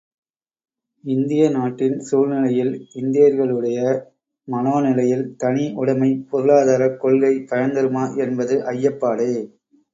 [1.03, 3.83] இந்திய நாட்டின் சூழ்நிலையில் இந்தியர்களுடைய
[4.47, 9.33] மனோநிலையில் தனி உடைமைப் பொருளாதாரக் கொள்கை பயன்தருமா என்பது ஐயப்பாடே!